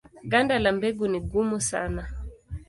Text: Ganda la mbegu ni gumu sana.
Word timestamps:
Ganda 0.23 0.57
la 0.59 0.71
mbegu 0.71 1.05
ni 1.07 1.19
gumu 1.29 1.57
sana. 1.69 2.03